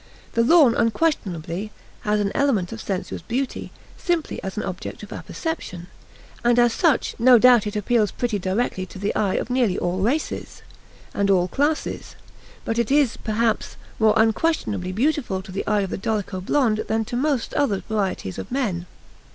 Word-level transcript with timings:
The 0.33 0.41
lawn 0.43 0.73
unquestionably 0.73 1.69
has 1.99 2.19
an 2.19 2.31
element 2.33 2.71
of 2.71 2.81
sensuous 2.81 3.21
beauty, 3.21 3.71
simply 3.97 4.41
as 4.43 4.57
an 4.57 4.63
object 4.63 5.03
of 5.03 5.13
apperception, 5.13 5.85
and 6.43 6.57
as 6.57 6.73
such 6.73 7.13
no 7.19 7.37
doubt 7.37 7.67
it 7.67 7.75
appeals 7.75 8.09
pretty 8.09 8.39
directly 8.39 8.87
to 8.87 8.97
the 8.97 9.13
eye 9.13 9.35
of 9.35 9.51
nearly 9.51 9.77
all 9.77 9.99
races 9.99 10.63
and 11.13 11.29
all 11.29 11.47
classes; 11.47 12.15
but 12.65 12.79
it 12.79 12.89
is, 12.89 13.15
perhaps, 13.15 13.75
more 13.99 14.15
unquestionably 14.17 14.91
beautiful 14.91 15.43
to 15.43 15.51
the 15.51 15.67
eye 15.67 15.81
of 15.81 15.91
the 15.91 15.99
dolicho 15.99 16.41
blond 16.43 16.79
than 16.87 17.05
to 17.05 17.15
most 17.15 17.53
other 17.53 17.83
varieties 17.87 18.39
of 18.39 18.51
men. 18.51 18.87